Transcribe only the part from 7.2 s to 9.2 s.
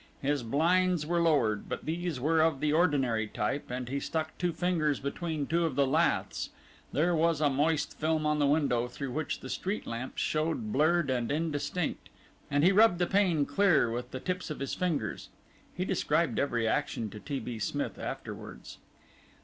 a moist film on the window through